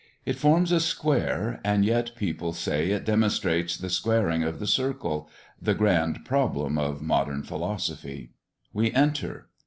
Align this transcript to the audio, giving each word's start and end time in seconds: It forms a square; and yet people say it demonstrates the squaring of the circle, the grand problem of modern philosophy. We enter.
It 0.25 0.35
forms 0.35 0.71
a 0.71 0.79
square; 0.79 1.61
and 1.63 1.85
yet 1.85 2.15
people 2.15 2.53
say 2.53 2.89
it 2.89 3.05
demonstrates 3.05 3.77
the 3.77 3.91
squaring 3.91 4.41
of 4.41 4.57
the 4.57 4.65
circle, 4.65 5.29
the 5.61 5.75
grand 5.75 6.25
problem 6.25 6.79
of 6.79 7.03
modern 7.03 7.43
philosophy. 7.43 8.31
We 8.73 8.91
enter. 8.93 9.49